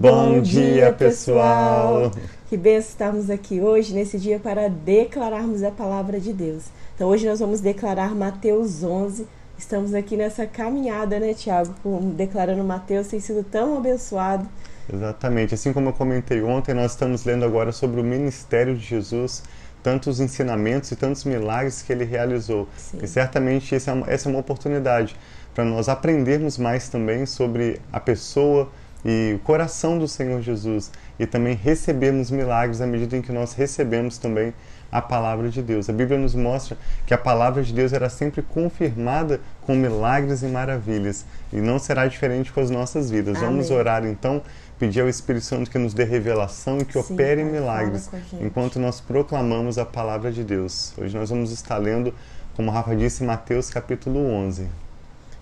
Bom 0.00 0.40
dia, 0.40 0.92
pessoal! 0.92 2.12
Que 2.48 2.56
benção 2.56 2.88
estarmos 2.90 3.28
aqui 3.28 3.60
hoje, 3.60 3.92
nesse 3.92 4.16
dia, 4.16 4.38
para 4.38 4.68
declararmos 4.68 5.64
a 5.64 5.72
palavra 5.72 6.20
de 6.20 6.32
Deus. 6.32 6.66
Então, 6.94 7.08
hoje 7.08 7.26
nós 7.26 7.40
vamos 7.40 7.60
declarar 7.60 8.14
Mateus 8.14 8.84
11. 8.84 9.26
Estamos 9.58 9.94
aqui 9.94 10.16
nessa 10.16 10.46
caminhada, 10.46 11.18
né, 11.18 11.34
Tiago? 11.34 11.74
Declarando 12.14 12.62
Mateus, 12.62 13.08
tem 13.08 13.18
sido 13.18 13.42
tão 13.42 13.76
abençoado. 13.76 14.48
Exatamente. 14.88 15.54
Assim 15.54 15.72
como 15.72 15.88
eu 15.88 15.92
comentei 15.92 16.40
ontem, 16.42 16.74
nós 16.74 16.92
estamos 16.92 17.24
lendo 17.24 17.44
agora 17.44 17.72
sobre 17.72 18.00
o 18.00 18.04
ministério 18.04 18.76
de 18.76 18.84
Jesus, 18.84 19.42
tantos 19.82 20.20
ensinamentos 20.20 20.92
e 20.92 20.96
tantos 20.96 21.24
milagres 21.24 21.82
que 21.82 21.92
ele 21.92 22.04
realizou. 22.04 22.68
Sim. 22.76 23.00
E 23.02 23.08
certamente 23.08 23.74
essa 23.74 23.90
é 23.90 23.94
uma, 23.94 24.08
essa 24.08 24.28
é 24.28 24.30
uma 24.30 24.38
oportunidade 24.38 25.16
para 25.52 25.64
nós 25.64 25.88
aprendermos 25.88 26.56
mais 26.56 26.88
também 26.88 27.26
sobre 27.26 27.80
a 27.92 27.98
pessoa 27.98 28.70
e 29.04 29.34
o 29.34 29.38
coração 29.40 29.98
do 29.98 30.08
Senhor 30.08 30.40
Jesus 30.42 30.90
e 31.18 31.26
também 31.26 31.54
recebermos 31.54 32.30
milagres 32.30 32.80
à 32.80 32.86
medida 32.86 33.16
em 33.16 33.22
que 33.22 33.32
nós 33.32 33.52
recebemos 33.52 34.18
também 34.18 34.52
a 34.90 35.02
palavra 35.02 35.50
de 35.50 35.62
Deus. 35.62 35.88
A 35.88 35.92
Bíblia 35.92 36.18
nos 36.18 36.34
mostra 36.34 36.76
que 37.06 37.12
a 37.12 37.18
palavra 37.18 37.62
de 37.62 37.72
Deus 37.72 37.92
era 37.92 38.08
sempre 38.08 38.42
confirmada 38.42 39.40
com 39.62 39.74
milagres 39.74 40.42
e 40.42 40.46
maravilhas 40.46 41.26
e 41.52 41.56
não 41.56 41.78
será 41.78 42.06
diferente 42.06 42.52
com 42.52 42.60
as 42.60 42.70
nossas 42.70 43.10
vidas. 43.10 43.36
Amém. 43.36 43.50
Vamos 43.50 43.70
orar 43.70 44.04
então, 44.06 44.42
pedir 44.78 45.00
ao 45.00 45.08
Espírito 45.08 45.44
Santo 45.44 45.70
que 45.70 45.78
nos 45.78 45.92
dê 45.92 46.04
revelação 46.04 46.78
e 46.78 46.84
que 46.84 47.00
Sim, 47.00 47.14
opere 47.14 47.44
milagres 47.44 48.08
enquanto 48.40 48.78
nós 48.78 49.00
proclamamos 49.00 49.78
a 49.78 49.84
palavra 49.84 50.32
de 50.32 50.42
Deus. 50.42 50.94
Hoje 50.96 51.16
nós 51.16 51.28
vamos 51.28 51.52
estar 51.52 51.76
lendo, 51.76 52.14
como 52.56 52.70
Rafa 52.70 52.96
disse, 52.96 53.22
Mateus 53.22 53.68
capítulo 53.68 54.18
11. 54.18 54.87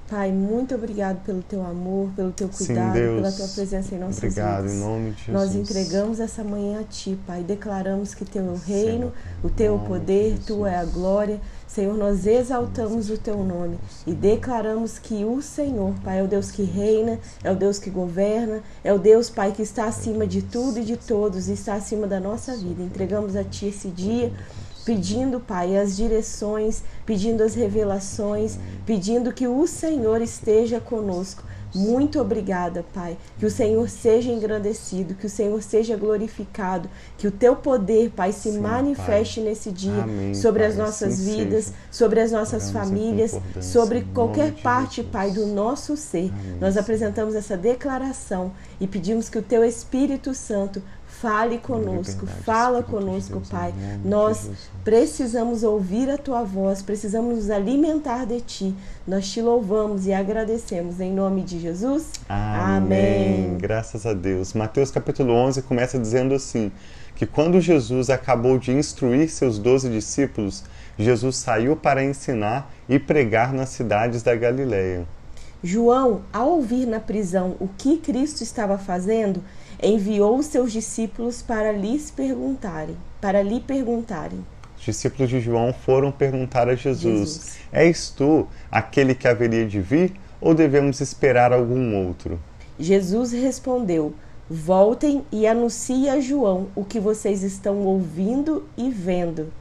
Pai, 0.08 0.30
muito 0.30 0.72
obrigado 0.72 1.24
pelo 1.24 1.42
teu 1.42 1.66
amor, 1.66 2.08
pelo 2.14 2.30
teu 2.30 2.48
cuidado, 2.48 2.94
Sim, 2.94 3.00
Deus, 3.00 3.16
pela 3.16 3.32
tua 3.32 3.48
presença 3.48 3.94
em 3.94 3.98
nossas 3.98 4.18
obrigado, 4.18 4.62
vidas. 4.62 4.76
Em 4.76 4.80
nome 4.80 5.10
de 5.10 5.24
Jesus. 5.24 5.34
Nós 5.34 5.54
entregamos 5.56 6.20
essa 6.20 6.44
manhã 6.44 6.80
a 6.80 6.84
ti, 6.84 7.18
Pai. 7.26 7.42
Declaramos 7.42 8.14
que 8.14 8.24
teu 8.24 8.54
reino, 8.54 9.12
o 9.42 9.50
teu 9.50 9.76
poder, 9.80 10.38
tua 10.46 10.70
é 10.70 10.76
a 10.76 10.84
glória. 10.84 11.40
Senhor, 11.66 11.96
nós 11.96 12.24
exaltamos 12.24 13.10
o 13.10 13.18
teu 13.18 13.42
nome 13.42 13.78
e 14.06 14.14
declaramos 14.14 14.96
que 14.96 15.24
o 15.24 15.42
Senhor, 15.42 15.92
Pai, 16.04 16.20
é 16.20 16.22
o 16.22 16.28
Deus 16.28 16.52
que 16.52 16.62
reina, 16.62 17.18
é 17.42 17.50
o 17.50 17.56
Deus 17.56 17.80
que 17.80 17.90
governa, 17.90 18.62
é 18.84 18.92
o 18.92 18.98
Deus, 19.00 19.28
Pai, 19.28 19.50
que 19.50 19.62
está 19.62 19.86
acima 19.86 20.24
de 20.24 20.40
tudo 20.40 20.78
e 20.78 20.84
de 20.84 20.96
todos 20.96 21.48
e 21.48 21.52
está 21.52 21.74
acima 21.74 22.06
da 22.06 22.20
nossa 22.20 22.56
vida. 22.56 22.80
Entregamos 22.80 23.34
a 23.34 23.42
ti 23.42 23.66
esse 23.66 23.88
dia 23.88 24.32
pedindo, 24.86 25.40
Pai, 25.40 25.76
as 25.76 25.96
direções, 25.96 26.84
pedindo 27.04 27.42
as 27.42 27.56
revelações, 27.56 28.56
pedindo 28.86 29.32
que 29.32 29.48
o 29.48 29.66
Senhor 29.66 30.22
esteja 30.22 30.80
conosco. 30.80 31.42
Muito 31.74 32.20
obrigada, 32.20 32.84
Pai. 32.94 33.18
Que 33.38 33.44
o 33.44 33.50
Senhor 33.50 33.88
seja 33.90 34.30
engrandecido, 34.30 35.14
que 35.14 35.26
o 35.26 35.30
Senhor 35.30 35.60
seja 35.62 35.96
glorificado, 35.96 36.88
que 37.18 37.26
o 37.26 37.30
teu 37.30 37.56
poder, 37.56 38.10
Pai, 38.10 38.32
se 38.32 38.52
Sim, 38.52 38.60
manifeste 38.60 39.40
pai. 39.40 39.48
nesse 39.50 39.70
dia 39.72 40.04
Amém, 40.04 40.34
sobre 40.34 40.60
pai, 40.62 40.70
as 40.70 40.76
nossas 40.78 41.14
assim 41.14 41.36
vidas, 41.36 41.64
seja. 41.66 41.76
sobre 41.90 42.20
as 42.20 42.32
nossas 42.32 42.70
famílias, 42.70 43.38
sobre 43.60 44.06
qualquer 44.14 44.52
parte, 44.62 45.02
Pai, 45.02 45.32
do 45.32 45.46
nosso 45.46 45.96
ser. 45.96 46.30
Amém. 46.30 46.58
Nós 46.60 46.76
apresentamos 46.76 47.34
essa 47.34 47.56
declaração 47.56 48.52
e 48.80 48.86
pedimos 48.86 49.28
que 49.28 49.38
o 49.38 49.42
teu 49.42 49.64
Espírito 49.64 50.32
Santo 50.32 50.80
Fale 51.20 51.58
conosco, 51.58 52.26
fala 52.26 52.82
conosco, 52.82 53.40
Pai. 53.50 53.72
Nós 54.04 54.50
precisamos 54.84 55.62
ouvir 55.62 56.10
a 56.10 56.18
tua 56.18 56.42
voz, 56.42 56.82
precisamos 56.82 57.36
nos 57.36 57.50
alimentar 57.50 58.26
de 58.26 58.40
ti. 58.40 58.74
Nós 59.06 59.28
te 59.30 59.40
louvamos 59.40 60.06
e 60.06 60.12
agradecemos 60.12 61.00
em 61.00 61.12
nome 61.12 61.42
de 61.42 61.58
Jesus. 61.58 62.10
Amém. 62.28 63.46
Amém. 63.46 63.58
Graças 63.58 64.04
a 64.04 64.12
Deus. 64.12 64.52
Mateus 64.52 64.90
capítulo 64.90 65.32
11 65.32 65.62
começa 65.62 65.98
dizendo 65.98 66.34
assim: 66.34 66.70
que 67.16 67.24
quando 67.24 67.60
Jesus 67.60 68.10
acabou 68.10 68.58
de 68.58 68.70
instruir 68.72 69.30
seus 69.30 69.58
doze 69.58 69.88
discípulos, 69.88 70.62
Jesus 70.98 71.36
saiu 71.36 71.74
para 71.74 72.04
ensinar 72.04 72.70
e 72.86 72.98
pregar 72.98 73.52
nas 73.54 73.70
cidades 73.70 74.22
da 74.22 74.36
Galileia. 74.36 75.06
João, 75.64 76.20
ao 76.32 76.50
ouvir 76.50 76.86
na 76.86 77.00
prisão 77.00 77.56
o 77.58 77.66
que 77.66 77.96
Cristo 77.96 78.42
estava 78.42 78.76
fazendo, 78.76 79.42
enviou 79.82 80.42
seus 80.42 80.72
discípulos 80.72 81.42
para 81.42 81.72
lhes 81.72 82.10
perguntarem, 82.10 82.96
para 83.20 83.42
lhe 83.42 83.60
perguntarem. 83.60 84.44
Os 84.78 84.84
discípulos 84.84 85.30
de 85.30 85.40
João 85.40 85.72
foram 85.72 86.12
perguntar 86.12 86.68
a 86.68 86.74
Jesus: 86.74 87.02
Jesus. 87.02 87.58
És 87.72 88.10
tu 88.10 88.46
aquele 88.70 89.14
que 89.14 89.26
haveria 89.26 89.66
de 89.66 89.80
vir 89.80 90.12
ou 90.40 90.54
devemos 90.54 91.00
esperar 91.00 91.52
algum 91.52 92.06
outro? 92.06 92.38
Jesus 92.78 93.32
respondeu: 93.32 94.14
Voltem 94.48 95.24
e 95.32 95.46
anunciem 95.46 96.08
a 96.10 96.20
João 96.20 96.68
o 96.76 96.84
que 96.84 97.00
vocês 97.00 97.42
estão 97.42 97.78
ouvindo 97.82 98.64
e 98.76 98.90
vendo. 98.90 99.52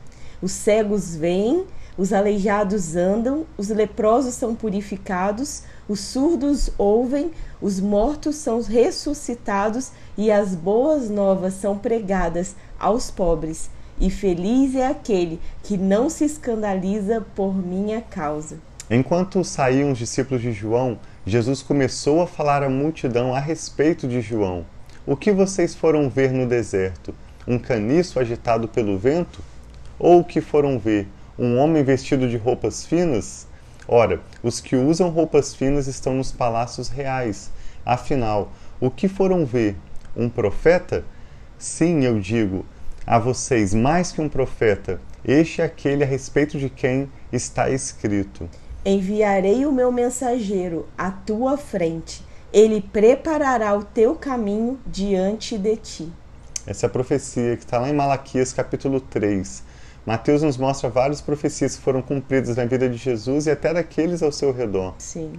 Os 0.42 0.52
cegos 0.52 1.16
veem, 1.16 1.66
os 1.98 2.12
aleijados 2.12 2.96
andam, 2.96 3.46
os 3.58 3.70
leprosos 3.70 4.36
são 4.36 4.54
purificados, 4.54 5.64
os 5.88 6.00
surdos 6.02 6.70
ouvem, 6.78 7.32
os 7.62 7.80
mortos 7.80 8.36
são 8.36 8.62
ressuscitados 8.62 9.92
e 10.18 10.30
as 10.30 10.54
boas 10.54 11.10
novas 11.10 11.54
são 11.54 11.78
pregadas 11.78 12.56
aos 12.78 13.10
pobres. 13.10 13.70
E 14.00 14.10
feliz 14.10 14.76
é 14.76 14.88
aquele 14.88 15.40
que 15.64 15.78
não 15.78 16.10
se 16.10 16.26
escandaliza 16.26 17.26
por 17.34 17.56
minha 17.56 18.02
causa. 18.02 18.58
Enquanto 18.90 19.44
saíam 19.44 19.92
os 19.92 19.98
discípulos 19.98 20.42
de 20.42 20.52
João, 20.52 21.00
Jesus 21.26 21.64
começou 21.64 22.22
a 22.22 22.28
falar 22.28 22.62
à 22.62 22.70
multidão 22.70 23.34
a 23.34 23.40
respeito 23.40 24.08
de 24.08 24.20
João. 24.20 24.66
O 25.08 25.16
que 25.16 25.32
vocês 25.32 25.74
foram 25.74 26.10
ver 26.10 26.32
no 26.32 26.46
deserto? 26.46 27.16
Um 27.48 27.58
caniço 27.58 28.20
agitado 28.20 28.68
pelo 28.68 28.98
vento? 28.98 29.40
Ou 29.98 30.20
o 30.20 30.24
que 30.24 30.42
foram 30.42 30.78
ver? 30.78 31.08
Um 31.38 31.58
homem 31.58 31.84
vestido 31.84 32.30
de 32.30 32.38
roupas 32.38 32.86
finas? 32.86 33.46
Ora, 33.86 34.22
os 34.42 34.62
que 34.62 34.78
usam 34.78 35.10
roupas 35.10 35.54
finas 35.54 35.86
estão 35.86 36.14
nos 36.14 36.32
palácios 36.32 36.88
reais. 36.88 37.52
Afinal, 37.86 38.54
o 38.80 38.90
que 38.90 39.10
foram 39.10 39.46
ver? 39.46 39.76
Um 40.16 40.30
profeta? 40.30 41.04
Sim, 41.58 42.06
eu 42.06 42.22
digo 42.22 42.66
a 43.06 43.20
vocês, 43.20 43.74
mais 43.74 44.14
que 44.14 44.22
um 44.22 44.30
profeta, 44.30 45.02
este 45.26 45.62
é 45.62 45.66
aquele 45.66 46.06
a 46.06 46.08
respeito 46.08 46.58
de 46.58 46.70
quem 46.70 47.12
está 47.34 47.70
escrito: 47.70 48.50
Enviarei 48.86 49.66
o 49.66 49.74
meu 49.74 49.92
mensageiro 49.92 50.88
à 50.98 51.12
tua 51.12 51.58
frente, 51.58 52.24
ele 52.54 52.80
preparará 52.80 53.76
o 53.76 53.84
teu 53.84 54.16
caminho 54.16 54.80
diante 54.88 55.58
de 55.58 55.76
ti. 55.76 56.14
Essa 56.66 56.86
é 56.86 56.88
a 56.88 56.90
profecia 56.90 57.58
que 57.58 57.66
está 57.66 57.78
lá 57.78 57.90
em 57.90 57.94
Malaquias 57.94 58.54
capítulo 58.54 59.02
3 59.02 59.65
Mateus 60.06 60.44
nos 60.44 60.56
mostra 60.56 60.88
várias 60.88 61.20
profecias 61.20 61.76
que 61.76 61.82
foram 61.82 62.00
cumpridas 62.00 62.58
na 62.58 62.66
vida 62.66 62.88
de 62.88 62.96
Jesus 62.96 63.48
e 63.48 63.52
até 63.52 63.74
daqueles 63.74 64.22
ao 64.22 64.32
seu 64.32 64.52
redor. 64.52 64.94
Sim. 65.00 65.34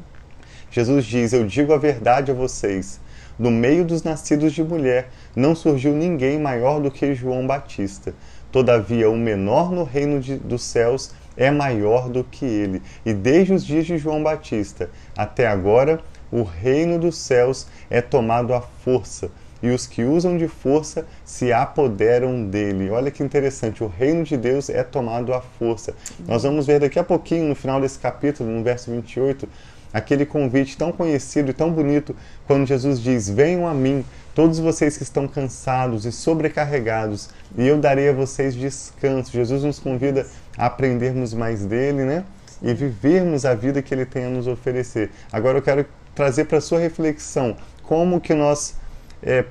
Jesus 0.71 1.05
diz: 1.05 1.33
Eu 1.33 1.47
digo 1.47 1.73
a 1.73 1.79
verdade 1.79 2.33
a 2.33 2.35
vocês. 2.35 3.01
No 3.39 3.51
meio 3.51 3.85
dos 3.85 4.03
nascidos 4.03 4.53
de 4.53 4.65
mulher 4.65 5.11
não 5.37 5.55
surgiu 5.55 5.93
ninguém 5.93 6.41
maior 6.41 6.81
do 6.81 6.91
que 6.91 7.15
João 7.15 7.47
Batista. 7.47 8.13
Todavia, 8.51 9.09
o 9.09 9.17
menor 9.17 9.71
no 9.71 9.85
reino 9.85 10.19
de, 10.19 10.37
dos 10.37 10.65
céus 10.65 11.13
é 11.37 11.49
maior 11.51 12.09
do 12.09 12.25
que 12.25 12.45
ele. 12.45 12.83
E 13.05 13.13
desde 13.13 13.53
os 13.53 13.65
dias 13.65 13.87
de 13.87 13.99
João 13.99 14.21
Batista 14.21 14.91
até 15.17 15.47
agora, 15.47 16.01
o 16.33 16.43
reino 16.43 16.99
dos 16.99 17.17
céus 17.19 17.69
é 17.89 18.01
tomado 18.01 18.53
à 18.53 18.61
força 18.61 19.31
e 19.63 19.71
os 19.71 19.87
que 19.87 20.05
usam 20.05 20.37
de 20.37 20.49
força 20.49 21.07
se 21.25 21.53
apoderam 21.53 22.45
dele. 22.45 22.91
Olha 22.91 23.11
que 23.11 23.23
interessante, 23.23 23.83
o 23.83 23.87
reino 23.87 24.25
de 24.25 24.37
Deus 24.37 24.69
é 24.69 24.83
tomado 24.83 25.33
à 25.33 25.41
força. 25.41 25.95
Nós 26.27 26.43
vamos 26.43 26.67
ver 26.67 26.81
daqui 26.81 26.99
a 26.99 27.05
pouquinho, 27.05 27.49
no 27.49 27.55
final 27.55 27.81
desse 27.81 27.99
capítulo, 27.99 28.51
no 28.51 28.63
verso 28.63 28.91
28, 28.91 29.49
aquele 29.93 30.27
convite 30.27 30.77
tão 30.77 30.93
conhecido 30.93 31.51
e 31.51 31.55
tão 31.55 31.71
bonito, 31.71 32.15
quando 32.47 32.67
Jesus 32.67 33.01
diz: 33.01 33.29
Venham 33.29 33.67
a 33.67 33.73
mim, 33.73 34.05
todos 34.35 34.59
vocês 34.59 34.97
que 34.97 35.03
estão 35.03 35.27
cansados 35.27 36.05
e 36.05 36.13
sobrecarregados, 36.13 37.31
e 37.57 37.67
eu 37.67 37.79
darei 37.79 38.11
a 38.11 38.13
vocês 38.13 38.55
descanso. 38.55 39.33
Jesus 39.33 39.63
nos 39.63 39.79
convida 39.79 40.27
a 40.57 40.67
aprendermos 40.67 41.33
mais 41.33 41.65
dele, 41.65 42.05
né? 42.05 42.25
E 42.63 42.73
vivermos 42.73 43.45
a 43.45 43.55
vida 43.55 43.83
que 43.83 43.95
ele 43.95 44.07
tem 44.07 44.27
a 44.27 44.29
nos 44.31 44.47
oferecer. 44.47 45.11
Agora 45.33 45.59
eu 45.59 45.63
quero 45.63 45.87
trazer 46.15 46.47
para 46.47 46.61
sua 46.61 46.79
reflexão 46.79 47.57
como 47.83 48.21
que 48.21 48.35
nós 48.35 48.75
é, 49.27 49.45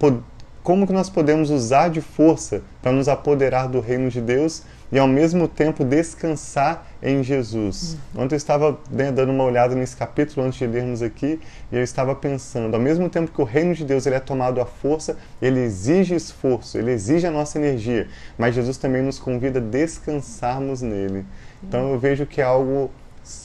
como 0.63 0.87
que 0.87 0.93
nós 0.93 1.11
podemos 1.11 1.51
usar 1.51 1.89
de 1.89 2.01
força 2.01 2.63
para 2.81 2.91
nos 2.91 3.07
apoderar 3.07 3.67
do 3.67 3.79
reino 3.79 4.09
de 4.09 4.19
Deus 4.19 4.63
e 4.91 4.97
ao 4.97 5.07
mesmo 5.07 5.47
tempo 5.47 5.83
descansar 5.83 6.87
em 7.03 7.21
Jesus. 7.21 7.97
Uhum. 8.15 8.23
Ontem 8.23 8.35
eu 8.35 8.37
estava 8.37 8.79
né, 8.89 9.11
dando 9.11 9.31
uma 9.31 9.43
olhada 9.43 9.75
nesse 9.75 9.95
capítulo 9.95 10.45
antes 10.45 10.57
de 10.57 10.65
lermos 10.65 11.01
aqui 11.01 11.39
e 11.71 11.75
eu 11.75 11.83
estava 11.83 12.15
pensando, 12.15 12.73
ao 12.73 12.79
mesmo 12.79 13.09
tempo 13.09 13.31
que 13.31 13.41
o 13.41 13.43
reino 13.43 13.75
de 13.75 13.83
Deus 13.83 14.05
ele 14.05 14.15
é 14.15 14.19
tomado 14.19 14.61
à 14.61 14.65
força, 14.65 15.17
ele 15.41 15.59
exige 15.59 16.15
esforço, 16.15 16.77
ele 16.77 16.91
exige 16.91 17.27
a 17.27 17.31
nossa 17.31 17.59
energia, 17.59 18.07
mas 18.37 18.55
Jesus 18.55 18.77
também 18.77 19.01
nos 19.01 19.19
convida 19.19 19.59
a 19.59 19.61
descansarmos 19.61 20.81
nele. 20.81 21.25
Então 21.63 21.91
eu 21.91 21.99
vejo 21.99 22.25
que 22.25 22.41
é 22.41 22.43
algo 22.43 22.89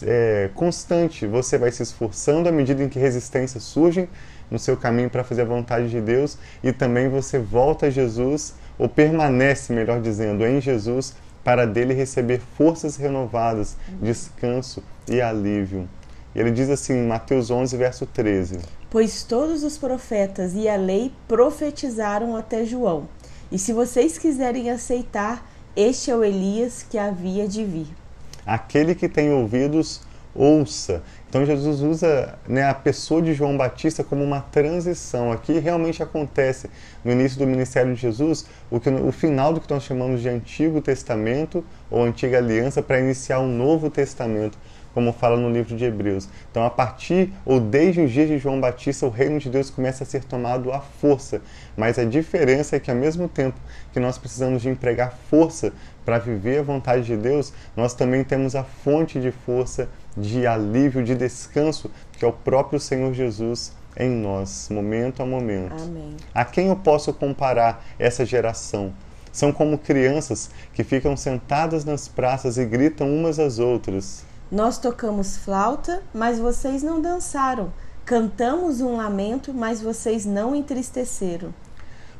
é, 0.03 0.51
constante, 0.55 1.27
você 1.27 1.57
vai 1.59 1.71
se 1.71 1.83
esforçando 1.83 2.49
à 2.49 2.53
medida 2.53 2.83
em 2.83 2.89
que 2.89 2.99
resistências 2.99 3.63
surgem, 3.63 4.09
no 4.51 4.59
seu 4.59 4.77
caminho 4.77 5.09
para 5.09 5.25
fazer 5.25 5.43
a 5.43 5.47
vontade 5.47 5.89
de 5.89 6.01
Deus 6.01 6.37
e 6.63 6.73
também 6.73 7.09
você 7.09 7.39
volta 7.39 7.87
a 7.87 7.91
Jesus, 7.91 8.55
ou 8.79 8.89
permanece, 8.89 9.73
melhor 9.73 10.01
dizendo, 10.01 10.45
em 10.45 10.61
Jesus, 10.61 11.15
para 11.45 11.67
dele 11.67 11.95
receber 11.95 12.41
forças 12.57 12.97
renovadas, 12.97 13.77
descanso 14.01 14.83
e 15.09 15.21
alívio. 15.21 15.89
Ele 16.35 16.51
diz 16.51 16.71
assim 16.71 16.95
em 16.95 17.07
Mateus 17.07 17.51
11, 17.51 17.77
verso 17.77 18.07
13: 18.07 18.59
Pois 18.89 19.23
todos 19.23 19.65
os 19.65 19.77
profetas 19.77 20.55
e 20.55 20.69
a 20.69 20.77
lei 20.77 21.13
profetizaram 21.27 22.37
até 22.37 22.65
João. 22.65 23.09
E 23.51 23.59
se 23.59 23.73
vocês 23.73 24.17
quiserem 24.17 24.71
aceitar, 24.71 25.45
este 25.75 26.11
é 26.11 26.17
o 26.17 26.23
Elias 26.23 26.85
que 26.89 26.97
havia 26.97 27.49
de 27.49 27.65
vir. 27.65 28.00
Aquele 28.47 28.95
que 28.95 29.09
tem 29.09 29.33
ouvidos, 29.33 30.01
ouça. 30.35 31.03
Então 31.29 31.45
Jesus 31.47 31.81
usa 31.81 32.35
né, 32.49 32.65
a 32.65 32.75
pessoa 32.75 33.23
de 33.23 33.33
João 33.33 33.57
Batista 33.57 34.03
como 34.03 34.25
uma 34.25 34.41
transição. 34.41 35.31
Aqui 35.31 35.59
realmente 35.59 36.03
acontece 36.03 36.69
no 37.05 37.13
início 37.13 37.39
do 37.39 37.47
ministério 37.47 37.95
de 37.95 38.01
Jesus 38.01 38.47
o, 38.71 38.81
que, 38.81 38.91
o 38.91 39.13
final 39.13 39.53
do 39.53 39.61
que 39.61 39.71
nós 39.71 39.85
chamamos 39.85 40.21
de 40.21 40.29
Antigo 40.29 40.81
Testamento 40.81 41.65
ou 41.91 42.03
Antiga 42.03 42.39
Aliança 42.39 42.83
para 42.83 42.99
iniciar 42.99 43.41
um 43.41 43.49
Novo 43.49 43.91
Testamento 43.91 44.59
como 44.95 45.13
fala 45.13 45.37
no 45.37 45.51
livro 45.51 45.77
de 45.77 45.85
Hebreus. 45.85 46.29
Então, 46.51 46.65
a 46.65 46.71
partir 46.71 47.33
ou 47.45 47.61
desde 47.61 48.01
os 48.01 48.11
dias 48.11 48.29
de 48.29 48.39
João 48.39 48.61
Batista, 48.61 49.07
o 49.07 49.11
reino 49.11 49.39
de 49.39 49.49
Deus 49.49 49.71
começa 49.71 50.05
a 50.05 50.07
ser 50.07 50.25
tomado 50.25 50.73
à 50.73 50.81
força. 50.81 51.41
Mas 51.77 51.99
a 51.99 52.05
diferença 52.05 52.77
é 52.77 52.81
que, 52.81 52.91
ao 52.91 52.97
mesmo 52.97 53.29
tempo 53.29 53.59
que 53.93 54.01
nós 54.01 54.19
precisamos 54.19 54.63
de 54.63 54.69
empregar 54.69 55.17
força 55.31 55.73
para 56.05 56.19
viver 56.19 56.59
a 56.59 56.63
vontade 56.63 57.05
de 57.05 57.17
Deus, 57.17 57.53
nós 57.77 57.95
também 57.95 58.25
temos 58.25 58.57
a 58.57 58.65
fonte 58.65 59.21
de 59.21 59.31
força, 59.31 59.89
de 60.17 60.47
alívio, 60.47 61.05
de 61.05 61.15
descanso, 61.15 61.91
que 62.13 62.25
é 62.25 62.29
o 62.29 62.33
próprio 62.33 62.81
Senhor 62.81 63.13
Jesus 63.15 63.73
em 63.97 64.09
nós, 64.09 64.69
momento 64.71 65.23
a 65.23 65.27
momento. 65.27 65.83
Amém. 65.83 66.17
A 66.35 66.45
quem 66.45 66.69
eu 66.69 66.77
posso 66.77 67.13
comparar 67.13 67.85
essa 67.99 68.25
geração? 68.25 68.93
São 69.33 69.53
como 69.53 69.79
crianças 69.79 70.51
que 70.73 70.83
ficam 70.83 71.17
sentadas 71.17 71.85
nas 71.85 72.09
praças 72.09 72.59
e 72.59 72.65
gritam 72.65 73.09
umas 73.13 73.39
às 73.39 73.59
outras. 73.59 74.25
Nós 74.51 74.79
tocamos 74.79 75.37
flauta, 75.37 76.03
mas 76.13 76.41
vocês 76.41 76.83
não 76.83 77.01
dançaram. 77.01 77.73
Cantamos 78.05 78.81
um 78.81 78.97
lamento, 78.97 79.55
mas 79.55 79.81
vocês 79.81 80.27
não 80.27 80.57
entristeceram. 80.57 81.55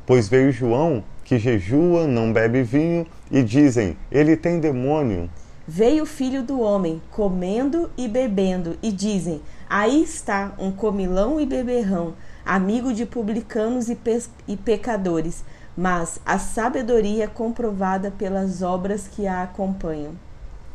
Pois 0.05 0.29
veio 0.29 0.49
João, 0.49 1.03
que 1.25 1.37
jejua, 1.37 2.07
não 2.07 2.31
bebe 2.31 2.63
vinho, 2.63 3.05
e 3.29 3.43
dizem: 3.43 3.97
Ele 4.09 4.37
tem 4.37 4.61
demônio. 4.61 5.29
Veio 5.67 6.03
o 6.03 6.07
filho 6.07 6.41
do 6.41 6.61
homem, 6.61 7.01
comendo 7.11 7.91
e 7.97 8.07
bebendo, 8.07 8.77
e 8.81 8.93
dizem: 8.93 9.41
Aí 9.69 10.01
está 10.01 10.53
um 10.57 10.71
comilão 10.71 11.37
e 11.37 11.45
beberrão, 11.45 12.13
amigo 12.45 12.93
de 12.93 13.05
publicanos 13.05 13.89
e, 13.89 13.95
pe 13.95 14.23
e 14.47 14.55
pecadores, 14.55 15.43
mas 15.75 16.17
a 16.25 16.39
sabedoria 16.39 17.25
é 17.25 17.27
comprovada 17.27 18.09
pelas 18.09 18.61
obras 18.61 19.05
que 19.05 19.27
a 19.27 19.43
acompanham. 19.43 20.13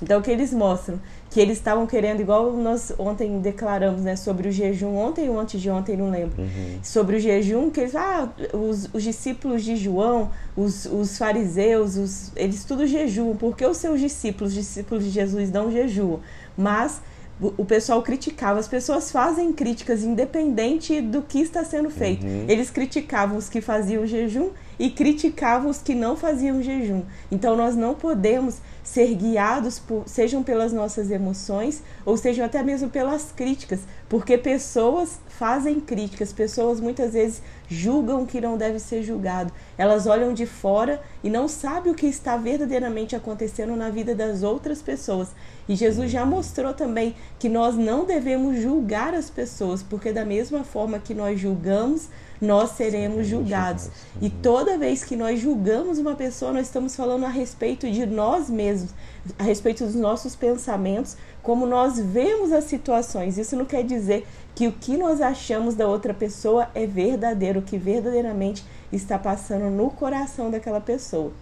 Então, 0.02 0.20
o 0.20 0.22
que 0.22 0.31
eles 0.31 0.52
mostram? 0.52 1.00
Que 1.31 1.40
eles 1.40 1.56
estavam 1.58 1.87
querendo, 1.87 2.20
igual 2.20 2.52
nós 2.52 2.93
ontem 2.98 3.40
declaramos, 3.40 4.02
né, 4.02 4.14
sobre 4.14 4.48
o 4.48 4.52
jejum, 4.52 4.94
ontem 4.94 5.28
ou 5.28 5.38
antes 5.38 5.60
de 5.60 5.70
ontem, 5.70 5.96
não 5.96 6.10
lembro, 6.10 6.43
uhum. 6.43 6.78
sobre 6.82 7.16
o 7.16 7.20
jejum, 7.20 7.70
que 7.70 7.81
eles, 7.81 7.96
ah, 7.96 8.28
os, 8.52 8.88
os 8.93 9.02
discípulos 9.02 9.64
de 9.64 9.76
João, 9.76 10.31
os, 10.56 10.84
os 10.87 11.16
fariseus, 11.16 11.96
os, 11.96 12.32
eles 12.37 12.64
tudo 12.64 12.87
jejuam, 12.87 13.37
porque 13.37 13.64
os 13.64 13.78
seus 13.78 14.00
discípulos, 14.00 14.52
os 14.52 14.58
discípulos 14.58 15.04
de 15.04 15.10
Jesus, 15.10 15.50
não 15.50 15.70
jejuam. 15.70 16.20
Mas 16.56 17.00
o 17.40 17.64
pessoal 17.64 18.02
criticava. 18.02 18.58
As 18.58 18.69
pessoas 18.69 19.10
fazem 19.10 19.52
críticas 19.52 20.02
independente 20.02 21.00
do 21.00 21.22
que 21.22 21.40
está 21.40 21.64
sendo 21.64 21.90
feito. 21.90 22.25
Uhum. 22.25 22.46
Eles 22.48 22.70
criticavam 22.70 23.37
os 23.37 23.48
que 23.48 23.60
faziam 23.60 24.06
jejum 24.06 24.50
e 24.78 24.90
criticavam 24.90 25.70
os 25.70 25.78
que 25.78 25.94
não 25.94 26.17
faziam 26.17 26.62
jejum. 26.62 27.02
Então 27.31 27.56
nós 27.56 27.75
não 27.75 27.94
podemos 27.94 28.61
ser 28.82 29.14
guiados 29.14 29.78
por, 29.78 30.05
sejam 30.06 30.43
pelas 30.43 30.73
nossas 30.73 31.11
emoções 31.11 31.82
ou 32.05 32.17
sejam 32.17 32.44
até 32.44 32.62
mesmo 32.62 32.88
pelas 32.88 33.32
críticas, 33.32 33.81
porque 34.08 34.38
pessoas 34.38 35.19
fazem 35.28 35.81
críticas, 35.81 36.32
pessoas 36.32 36.81
muitas 36.81 37.12
vezes 37.12 37.43
julgam 37.69 38.25
que 38.25 38.40
não 38.40 38.56
deve 38.56 38.78
ser 38.78 39.02
julgado. 39.02 39.52
Elas 39.76 40.06
olham 40.06 40.32
de 40.32 40.46
fora 40.46 41.02
e 41.22 41.29
não 41.29 41.49
sabem 41.49 41.93
o 41.93 41.94
que 41.94 42.06
está 42.06 42.37
verdadeiramente 42.37 43.17
acontecendo 43.17 43.75
na 43.75 43.90
vida 43.90 44.14
das 44.14 44.43
outras 44.43 44.81
pessoas. 44.81 45.31
E 45.69 45.75
Jesus 45.75 46.11
já 46.11 46.25
mostrou 46.25 46.72
também 46.72 47.17
que 47.38 47.49
nós 47.49 47.75
não 47.75 48.05
devemos 48.05 48.61
julgar 48.62 49.14
as 49.14 49.29
pessoas, 49.29 49.82
porque 49.82 50.12
da 50.12 50.25
mesma 50.25 50.62
forma 50.62 51.00
que 51.00 51.12
nós 51.12 51.40
julgamos, 51.40 52.08
nós 52.40 52.70
seremos 52.72 53.26
julgados. 53.26 53.90
E 54.20 54.28
toda 54.30 54.78
vez 54.78 55.04
que 55.04 55.16
nós 55.16 55.40
julgamos 55.40 55.98
uma 55.98 56.14
pessoa, 56.14 56.52
nós 56.52 56.66
estamos 56.66 56.94
falando 56.94 57.24
a 57.24 57.28
respeito 57.28 57.90
de 57.90 58.06
nós 58.06 58.50
mesmos, 58.50 58.90
a 59.38 59.42
respeito 59.42 59.84
dos 59.84 59.94
nossos 59.94 60.36
pensamentos, 60.36 61.16
como 61.42 61.66
nós 61.66 61.98
vemos 61.98 62.52
as 62.52 62.64
situações. 62.64 63.38
Isso 63.38 63.56
não 63.56 63.64
quer 63.64 63.84
dizer 63.84 64.26
que 64.54 64.66
o 64.66 64.72
que 64.72 64.96
nós 64.96 65.20
achamos 65.20 65.74
da 65.74 65.86
outra 65.86 66.14
pessoa 66.14 66.68
é 66.74 66.86
verdadeiro, 66.86 67.60
o 67.60 67.62
que 67.62 67.78
verdadeiramente 67.78 68.64
está 68.92 69.18
passando 69.18 69.70
no 69.70 69.90
coração 69.90 70.50
daquela 70.50 70.80
pessoa. 70.80 71.32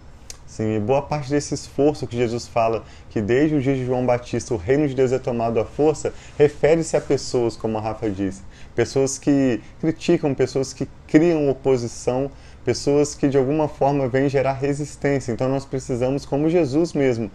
Sim, 0.45 0.75
e 0.75 0.79
boa 0.79 1.01
parte 1.01 1.29
desse 1.29 1.55
esforço 1.55 2.05
que 2.05 2.15
Jesus 2.15 2.47
fala 2.47 2.83
que 3.09 3.19
desde 3.19 3.55
o 3.55 3.61
dia 3.61 3.73
de 3.73 3.83
João 3.83 4.05
Batista 4.05 4.53
o 4.53 4.57
reino 4.57 4.87
de 4.87 4.93
Deus 4.93 5.11
é 5.11 5.17
tomado 5.17 5.59
à 5.59 5.65
força, 5.65 6.13
refere-se 6.37 6.95
a 6.95 7.01
pessoas, 7.01 7.57
como 7.57 7.77
a 7.77 7.81
Rafa 7.81 8.09
disse, 8.09 8.43
pessoas 8.75 9.17
que 9.17 9.61
criticam, 9.79 10.35
pessoas 10.35 10.73
que 10.73 10.87
criam 11.07 11.49
oposição, 11.49 12.29
pessoas 12.65 13.15
que 13.15 13.27
de 13.27 13.37
alguma 13.37 13.67
forma 13.67 14.07
vêm 14.07 14.27
gerar 14.27 14.53
resistência. 14.53 15.31
Então 15.31 15.47
nós 15.47 15.65
precisamos, 15.65 16.25
como 16.25 16.49
Jesus 16.49 16.93
mesmo, 16.93 17.31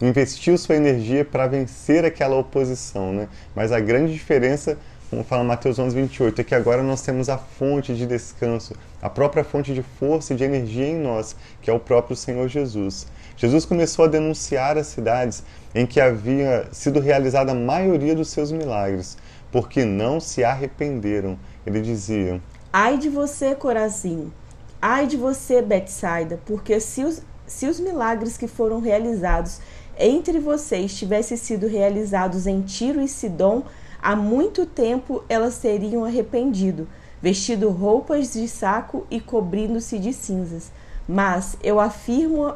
investir 0.00 0.56
sua 0.56 0.76
energia 0.76 1.24
para 1.24 1.46
vencer 1.46 2.04
aquela 2.04 2.36
oposição, 2.36 3.12
né? 3.12 3.28
Mas 3.54 3.72
a 3.72 3.80
grande 3.80 4.12
diferença, 4.12 4.78
como 5.10 5.24
fala 5.24 5.42
Mateus 5.42 5.78
11, 5.78 5.94
28, 5.94 6.40
é 6.40 6.44
que 6.44 6.54
agora 6.54 6.82
nós 6.82 7.02
temos 7.02 7.28
a 7.28 7.36
fonte 7.36 7.94
de 7.94 8.06
descanso, 8.06 8.74
a 9.02 9.10
própria 9.10 9.42
fonte 9.42 9.74
de 9.74 9.82
força 9.82 10.32
e 10.32 10.36
de 10.36 10.44
energia 10.44 10.86
em 10.86 10.96
nós, 10.96 11.34
que 11.60 11.68
é 11.68 11.72
o 11.72 11.80
próprio 11.80 12.16
Senhor 12.16 12.48
Jesus. 12.48 13.06
Jesus 13.36 13.64
começou 13.64 14.04
a 14.04 14.08
denunciar 14.08 14.76
as 14.78 14.86
cidades 14.88 15.42
em 15.74 15.86
que 15.86 16.00
havia 16.00 16.68
sido 16.72 16.98
realizada 17.00 17.52
a 17.52 17.54
maioria 17.54 18.14
dos 18.14 18.28
seus 18.28 18.50
milagres 18.50 19.16
porque 19.50 19.84
não 19.84 20.20
se 20.20 20.44
arrependeram. 20.44 21.38
Ele 21.66 21.80
dizia: 21.80 22.40
Ai 22.72 22.98
de 22.98 23.08
você, 23.08 23.54
Corazim! 23.54 24.32
Ai 24.80 25.06
de 25.06 25.16
você, 25.16 25.60
Betsaida! 25.60 26.40
Porque 26.46 26.78
se 26.80 27.04
os, 27.04 27.22
se 27.46 27.66
os 27.66 27.80
milagres 27.80 28.36
que 28.36 28.46
foram 28.46 28.80
realizados 28.80 29.60
entre 29.98 30.38
vocês 30.38 30.96
tivessem 30.96 31.36
sido 31.36 31.66
realizados 31.66 32.46
em 32.46 32.62
Tiro 32.62 33.00
e 33.00 33.08
Sidom, 33.08 33.64
há 34.00 34.14
muito 34.14 34.64
tempo 34.64 35.24
elas 35.28 35.58
teriam 35.58 36.04
arrependido, 36.04 36.86
vestido 37.20 37.68
roupas 37.70 38.32
de 38.32 38.46
saco 38.46 39.04
e 39.10 39.20
cobrindo-se 39.20 39.98
de 39.98 40.12
cinzas. 40.12 40.70
Mas 41.08 41.56
eu 41.64 41.80
afirmo 41.80 42.54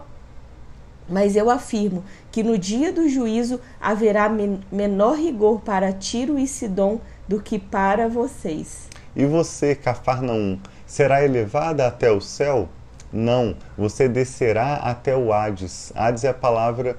mas 1.09 1.37
eu 1.37 1.50
afirmo 1.50 2.04
que 2.30 2.42
no 2.42 2.56
dia 2.56 2.92
do 2.92 3.09
juízo 3.09 3.61
haverá 3.80 4.28
men 4.28 4.61
menor 4.71 5.16
rigor 5.16 5.61
para 5.61 5.92
Tiro 5.92 6.38
e 6.38 6.47
Sidom 6.47 7.00
do 7.28 7.40
que 7.40 7.59
para 7.59 8.09
vocês. 8.09 8.88
E 9.14 9.25
você, 9.25 9.75
Cafarnaum, 9.75 10.59
será 10.87 11.25
elevada 11.25 11.87
até 11.87 12.11
o 12.11 12.21
céu? 12.21 12.68
Não, 13.12 13.54
você 13.76 14.09
descerá 14.09 14.76
até 14.76 15.14
o 15.14 15.32
Hades. 15.32 15.92
Hades 15.94 16.25
é 16.25 16.28
a 16.28 16.35
palavra 16.35 16.97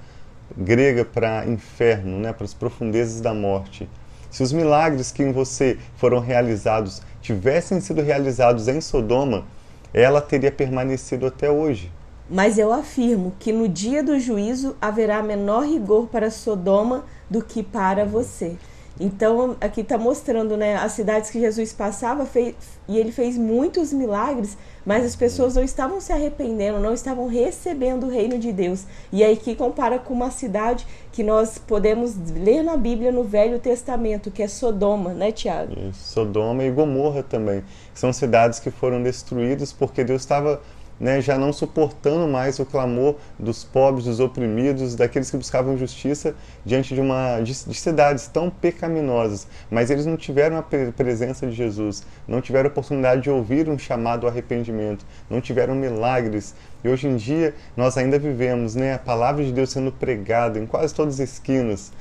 grega 0.55 1.03
para 1.03 1.45
inferno, 1.47 2.19
né, 2.19 2.31
para 2.31 2.45
as 2.45 2.53
profundezas 2.53 3.19
da 3.19 3.33
morte. 3.33 3.89
Se 4.29 4.43
os 4.43 4.53
milagres 4.53 5.11
que 5.11 5.23
em 5.23 5.31
você 5.31 5.77
foram 5.95 6.19
realizados 6.19 7.01
tivessem 7.21 7.79
sido 7.79 8.01
realizados 8.01 8.67
em 8.67 8.81
Sodoma, 8.81 9.45
ela 9.93 10.21
teria 10.21 10.51
permanecido 10.51 11.25
até 11.25 11.49
hoje. 11.49 11.91
Mas 12.33 12.57
eu 12.57 12.73
afirmo 12.73 13.31
que 13.37 13.53
no 13.53 13.69
dia 13.69 14.01
do 14.01 14.19
juízo 14.19 14.75
haverá 14.81 15.21
menor 15.21 15.67
rigor 15.67 16.07
para 16.07 16.31
Sodoma 16.31 17.05
do 17.29 17.43
que 17.43 17.61
para 17.61 18.05
você. 18.05 18.57
Então, 18.99 19.55
aqui 19.61 19.81
está 19.81 19.99
mostrando 19.99 20.57
né, 20.57 20.75
as 20.75 20.93
cidades 20.93 21.29
que 21.29 21.39
Jesus 21.39 21.73
passava 21.73 22.25
fez, 22.25 22.55
e 22.87 22.97
ele 22.97 23.11
fez 23.11 23.37
muitos 23.37 23.93
milagres, 23.93 24.57
mas 24.83 25.05
as 25.05 25.15
pessoas 25.15 25.55
não 25.55 25.63
estavam 25.63 26.01
se 26.01 26.11
arrependendo, 26.11 26.79
não 26.79 26.93
estavam 26.93 27.27
recebendo 27.27 28.05
o 28.05 28.09
reino 28.09 28.39
de 28.39 28.51
Deus. 28.51 28.85
E 29.11 29.23
aí 29.23 29.35
que 29.35 29.55
compara 29.55 29.99
com 29.99 30.13
uma 30.13 30.31
cidade 30.31 30.87
que 31.11 31.23
nós 31.23 31.59
podemos 31.59 32.15
ler 32.35 32.63
na 32.63 32.77
Bíblia 32.77 33.11
no 33.11 33.23
Velho 33.23 33.59
Testamento, 33.59 34.31
que 34.31 34.41
é 34.41 34.47
Sodoma, 34.47 35.13
né, 35.13 35.31
Tiago? 35.31 35.75
Sodoma 35.93 36.63
e 36.63 36.71
Gomorra 36.71 37.21
também. 37.21 37.63
São 37.93 38.11
cidades 38.11 38.59
que 38.59 38.71
foram 38.71 39.01
destruídas 39.03 39.71
porque 39.71 40.03
Deus 40.03 40.21
estava 40.21 40.61
né, 41.03 41.19
já 41.19 41.37
não 41.37 41.51
suportando 41.51 42.25
mais 42.29 42.57
o 42.59 42.65
clamor 42.65 43.17
dos 43.37 43.61
pobres, 43.65 44.05
dos 44.05 44.21
oprimidos, 44.21 44.95
daqueles 44.95 45.29
que 45.29 45.35
buscavam 45.35 45.77
justiça 45.77 46.33
diante 46.65 46.95
de 46.95 47.01
uma 47.01 47.41
de, 47.41 47.51
de 47.51 47.75
cidades 47.75 48.27
tão 48.27 48.49
pecaminosas, 48.49 49.45
mas 49.69 49.91
eles 49.91 50.05
não 50.05 50.15
tiveram 50.15 50.57
a 50.57 50.63
presença 50.63 51.45
de 51.45 51.53
Jesus, 51.53 52.03
não 52.25 52.39
tiveram 52.39 52.69
a 52.69 52.71
oportunidade 52.71 53.23
de 53.23 53.29
ouvir 53.29 53.67
um 53.67 53.77
chamado 53.77 54.25
ao 54.25 54.31
arrependimento, 54.31 55.05
não 55.29 55.41
tiveram 55.41 55.75
milagres. 55.75 56.55
E 56.81 56.87
hoje 56.87 57.05
em 57.09 57.17
dia 57.17 57.53
nós 57.75 57.97
ainda 57.97 58.17
vivemos, 58.17 58.73
né, 58.73 58.93
a 58.93 58.99
palavra 58.99 59.43
de 59.43 59.51
Deus 59.51 59.71
sendo 59.71 59.91
pregada 59.91 60.57
em 60.57 60.65
quase 60.65 60.95
todas 60.95 61.19
as 61.19 61.31
esquinas. 61.31 61.91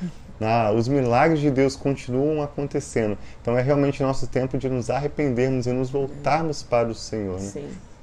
Ah, 0.41 0.73
os 0.73 0.87
milagres 0.87 1.41
de 1.41 1.51
Deus 1.51 1.75
continuam 1.75 2.41
acontecendo. 2.41 3.19
Então 3.41 3.59
é 3.59 3.63
realmente 3.63 4.01
nosso 4.01 4.29
tempo 4.29 4.57
de 4.57 4.69
nos 4.69 4.91
arrependermos 4.91 5.67
e 5.67 5.73
nos 5.73 5.91
voltarmos 5.91 6.63
para 6.63 6.89
o 6.89 6.95
Senhor. 6.95 7.41
Né? 7.41 7.49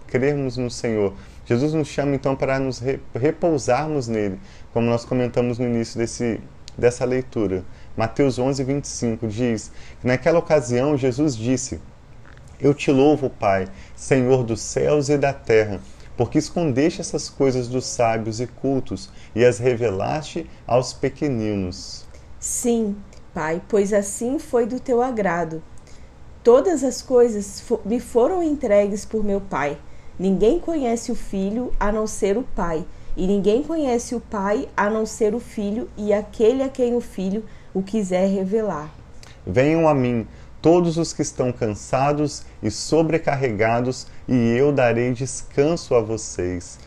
Crermos 0.10 0.58
no 0.58 0.72
Senhor. 0.72 1.13
Jesus 1.46 1.72
nos 1.72 1.88
chama 1.88 2.16
então 2.16 2.36
para 2.36 2.60
nos 2.60 2.82
repousarmos 3.13 4.08
nele, 4.08 4.39
como 4.74 4.89
nós 4.89 5.06
comentamos 5.06 5.60
no 5.60 5.66
início 5.66 6.00
desse, 6.00 6.42
dessa 6.75 7.06
leitura. 7.06 7.63
Mateus 7.96 8.39
11, 8.39 8.63
25 8.63 9.28
diz 9.28 9.72
que 10.01 10.08
naquela 10.08 10.39
ocasião 10.39 10.98
Jesus 10.98 11.36
disse: 11.36 11.80
Eu 12.60 12.74
te 12.74 12.92
louvo, 12.92 13.30
Pai, 13.30 13.68
Senhor 13.96 14.44
dos 14.44 14.62
céus 14.62 15.10
e 15.10 15.18
da 15.18 15.32
terra, 15.32 15.80
porque 16.18 16.39
escondeste 16.39 17.01
essas 17.01 17.30
coisas 17.30 17.68
dos 17.68 17.86
sábios 17.86 18.42
e 18.42 18.48
cultos 18.48 19.12
e 19.36 19.46
as 19.46 19.60
revelaste 19.60 20.50
aos 20.66 20.92
pequeninos. 20.92 22.04
Sim, 22.39 22.96
Pai, 23.32 23.62
pois 23.68 23.94
assim 23.94 24.39
foi 24.39 24.66
do 24.66 24.80
teu 24.80 25.04
agrado. 25.04 25.62
Todas 26.44 26.84
as 26.84 27.01
coisas 27.01 27.63
me 27.86 28.00
foram 28.00 28.42
entregues 28.42 29.06
por 29.06 29.24
meu 29.24 29.39
Pai. 29.39 29.78
Ninguém 30.20 30.60
conhece 30.60 31.14
o 31.14 31.16
filho 31.16 31.72
a 31.80 31.94
não 31.94 32.06
ser 32.06 32.38
o 32.38 32.44
pai, 32.44 32.86
e 33.16 33.26
ninguém 33.26 33.64
conhece 33.64 34.14
o 34.14 34.20
pai 34.20 34.68
a 34.76 34.90
não 34.90 35.06
ser 35.06 35.34
o 35.34 35.40
filho 35.40 35.90
e 35.96 36.12
aquele 36.12 36.62
a 36.62 36.68
quem 36.68 36.94
o 36.94 37.00
filho 37.00 37.46
o 37.74 37.82
quiser 37.82 38.28
revelar. 38.28 38.94
Venham 39.48 39.88
a 39.88 39.94
mim 39.94 40.28
todos 40.62 40.98
os 40.98 41.14
que 41.14 41.22
estão 41.22 41.54
cansados 41.54 42.44
e 42.62 42.70
sobrecarregados, 42.70 44.08
e 44.28 44.34
eu 44.58 44.74
darei 44.74 45.14
descanso 45.14 45.96
a 45.96 46.02
vocês. 46.02 46.78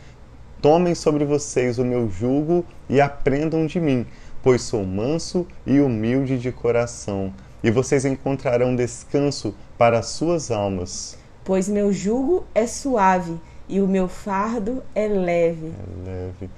Tomem 0.61 0.93
sobre 0.93 1.25
vocês 1.25 1.79
o 1.79 1.83
meu 1.83 2.07
jugo 2.11 2.63
e 2.87 3.01
aprendam 3.01 3.65
de 3.65 3.79
mim, 3.79 4.05
pois 4.43 4.61
sou 4.61 4.85
manso 4.85 5.47
e 5.65 5.79
humilde 5.79 6.37
de 6.37 6.51
coração, 6.51 7.33
e 7.63 7.71
vocês 7.71 8.05
encontrarão 8.05 8.75
descanso 8.75 9.55
para 9.75 9.97
as 9.97 10.05
suas 10.09 10.51
almas 10.51 11.17
pois 11.43 11.67
meu 11.67 11.91
jugo 11.91 12.45
é 12.53 12.65
suave 12.67 13.39
e 13.67 13.81
o 13.81 13.87
meu 13.87 14.07
fardo 14.07 14.83
é 14.93 15.07
leve. 15.07 15.73
É 15.73 16.09
leve. 16.09 16.49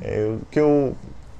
É, 0.00 0.26
o 0.26 0.40
que 0.50 0.58
eu 0.58 0.94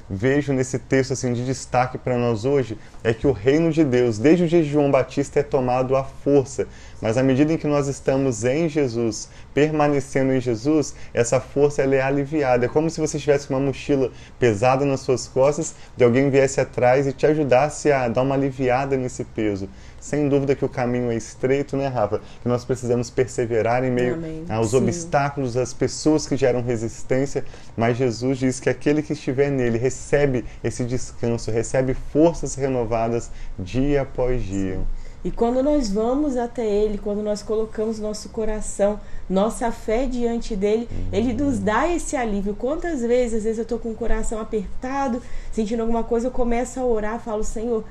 vejo 0.09 0.53
nesse 0.53 0.79
texto 0.79 1.13
assim 1.13 1.33
de 1.33 1.45
destaque 1.45 1.97
para 1.97 2.19
nós 2.19 2.45
hoje 2.45 2.79
é 3.03 3.15
que 3.15 3.27
o 3.27 3.33
reino 3.33 3.71
de 3.71 3.85
Deus, 3.85 4.19
desde 4.19 4.45
o 4.45 4.49
dia 4.49 4.63
de 4.63 4.69
João 4.69 4.91
Batista, 4.91 5.41
é 5.41 5.43
tomado 5.43 5.97
à 5.97 6.05
força. 6.05 6.69
Mas 7.01 7.19
à 7.19 7.23
medida 7.23 7.53
em 7.53 7.57
que 7.57 7.67
nós 7.67 7.87
estamos 7.87 8.45
em 8.45 8.69
Jesus, 8.69 9.29
permanecendo 9.53 10.33
em 10.33 10.41
Jesus, 10.41 10.95
essa 11.13 11.41
força 11.41 11.83
ela 11.83 11.95
é 11.95 12.01
aliviada. 12.01 12.67
É 12.67 12.69
como 12.69 12.89
se 12.89 13.01
você 13.01 13.19
tivesse 13.19 13.51
uma 13.51 13.61
mochila 13.61 14.11
pesada 14.39 14.85
nas 14.85 15.01
suas 15.01 15.27
costas, 15.27 15.75
de 15.97 16.05
alguém 16.05 16.31
viesse 16.31 16.61
atrás 16.61 17.07
e 17.07 17.13
te 17.13 17.27
ajudasse 17.27 17.93
a 17.93 18.09
dar 18.09 18.23
uma 18.23 18.35
aliviada 18.35 18.97
nesse 18.97 19.25
peso. 19.25 19.69
Sem 20.01 20.29
dúvida 20.29 20.55
que 20.55 20.65
o 20.65 20.69
caminho 20.69 21.11
é 21.11 21.17
estreito, 21.17 21.79
né, 21.79 21.89
Rafa? 21.89 22.21
Que 22.43 22.49
nós 22.49 22.63
precisamos 22.63 23.09
perseverar 23.09 23.83
em 23.85 23.91
meio 23.91 24.15
Amém. 24.15 24.45
aos 24.51 24.73
Sim. 24.73 24.77
obstáculos, 24.77 25.57
às 25.57 25.73
pessoas 25.73 26.27
que 26.27 26.37
geram 26.37 26.61
resistência, 26.61 27.43
mas 27.75 27.97
Jesus 27.97 28.37
diz 28.37 28.61
que 28.61 28.69
aquele 28.69 29.01
que 29.01 29.15
estiver 29.15 29.51
nele 29.51 29.79
recebe 29.79 30.45
esse 30.63 30.85
descanso, 30.85 31.51
recebe 31.51 31.95
forças 32.13 32.55
renovadas 32.55 33.31
dia 33.59 34.03
após 34.03 34.43
dia. 34.43 34.75
Sim. 34.75 35.04
E 35.25 35.31
quando 35.31 35.63
nós 35.63 35.91
vamos 35.91 36.37
até 36.37 36.67
Ele, 36.67 36.99
quando 36.99 37.23
nós 37.23 37.43
colocamos 37.43 37.99
nosso 37.99 38.29
coração, 38.29 39.01
nossa 39.29 39.71
fé 39.73 40.07
diante 40.07 40.55
dele, 40.55 40.89
Ele 41.13 41.33
nos 41.33 41.59
dá 41.59 41.89
esse 41.89 42.17
alívio. 42.17 42.55
Quantas 42.55 43.01
vezes, 43.01 43.39
às 43.39 43.45
vezes 43.45 43.59
eu 43.59 43.63
estou 43.63 43.79
com 43.79 43.91
o 43.91 43.95
coração 43.95 44.41
apertado, 44.41 45.23
sentindo 45.53 45.81
alguma 45.81 46.03
coisa, 46.03 46.27
eu 46.27 46.31
começo 46.31 46.81
a 46.81 46.85
orar, 46.85 47.21
falo, 47.21 47.45
Senhor, 47.45 47.85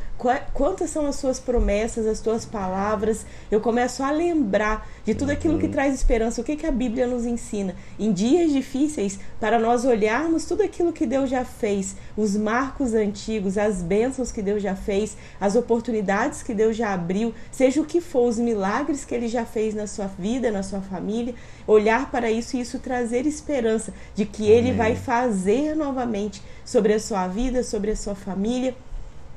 quantas 0.54 0.90
são 0.90 1.06
as 1.06 1.16
suas 1.16 1.40
promessas, 1.40 2.06
as 2.06 2.20
tuas 2.20 2.46
palavras? 2.46 3.26
Eu 3.50 3.62
começo 3.62 4.04
a 4.04 4.12
lembrar 4.12 4.88
de 5.06 5.16
tudo 5.16 5.32
aquilo 5.32 5.58
que 5.58 5.66
uhum. 5.66 5.72
traz 5.72 5.94
esperança. 5.94 6.42
O 6.42 6.44
que, 6.44 6.56
que 6.56 6.66
a 6.66 6.72
Bíblia 6.72 7.08
nos 7.08 7.26
ensina? 7.26 7.76
Em 7.98 8.12
dias 8.12 8.52
difíceis, 8.52 9.20
para 9.40 9.60
nós 9.60 9.86
olharmos 9.86 10.46
tudo 10.46 10.64
aquilo 10.64 10.94
que 10.94 11.06
Deus 11.06 11.30
já 11.30 11.46
fez, 11.46 11.96
os 12.18 12.36
marcos 12.36 12.94
antigos, 12.94 13.58
as 13.58 13.82
bênçãos 13.82 14.32
que 14.32 14.42
Deus 14.42 14.62
já 14.62 14.76
fez, 14.76 15.16
as 15.40 15.56
oportunidades 15.56 16.44
que 16.44 16.54
Deus 16.54 16.76
já 16.76 16.94
abriu, 16.94 17.34
seja 17.52 17.82
o 17.82 17.86
que 17.86 18.02
for, 18.02 18.28
os 18.28 18.38
milagres 18.38 19.06
que 19.06 19.14
Ele 19.16 19.28
já 19.28 19.46
fez 19.46 19.74
na 19.74 19.88
sua 19.88 20.08
vida, 20.08 20.52
na 20.52 20.64
sua 20.64 20.82
família, 20.82 21.23
olhar 21.68 22.12
para 22.12 22.32
isso 22.32 22.58
e 22.58 22.62
isso 22.62 22.80
trazer 22.80 23.26
esperança 23.26 23.94
de 24.16 24.26
que 24.26 24.44
Amém. 24.44 24.58
Ele 24.58 24.74
vai 24.74 24.96
fazer 24.96 25.76
novamente 25.76 26.42
sobre 26.66 26.94
a 26.94 27.00
sua 27.00 27.28
vida, 27.28 27.64
sobre 27.64 27.92
a 27.92 27.96
sua 27.96 28.16
família. 28.16 28.76